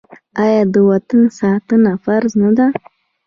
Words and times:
آیا 0.43 0.63
د 0.73 0.75
وطن 0.89 1.21
ساتنه 1.39 1.91
فرض 2.03 2.31
نه 2.41 2.49
ده؟ 2.57 2.67